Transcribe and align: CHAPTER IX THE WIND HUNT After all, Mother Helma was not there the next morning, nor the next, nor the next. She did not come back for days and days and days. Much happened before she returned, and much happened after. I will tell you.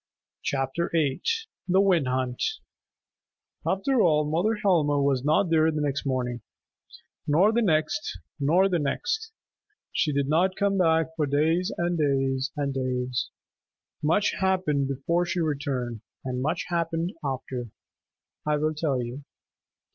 CHAPTER 0.41 0.89
IX 0.95 1.21
THE 1.67 1.79
WIND 1.79 2.07
HUNT 2.07 2.41
After 3.67 4.01
all, 4.01 4.25
Mother 4.27 4.55
Helma 4.55 4.99
was 4.99 5.23
not 5.23 5.51
there 5.51 5.69
the 5.69 5.79
next 5.79 6.07
morning, 6.07 6.41
nor 7.27 7.51
the 7.51 7.61
next, 7.61 8.17
nor 8.39 8.67
the 8.67 8.79
next. 8.79 9.31
She 9.91 10.11
did 10.11 10.27
not 10.27 10.55
come 10.55 10.75
back 10.79 11.15
for 11.15 11.27
days 11.27 11.71
and 11.77 11.99
days 11.99 12.51
and 12.57 12.73
days. 12.73 13.29
Much 14.01 14.33
happened 14.39 14.87
before 14.87 15.23
she 15.23 15.39
returned, 15.39 16.01
and 16.25 16.41
much 16.41 16.65
happened 16.69 17.13
after. 17.23 17.69
I 18.43 18.57
will 18.57 18.73
tell 18.73 19.03
you. 19.03 19.23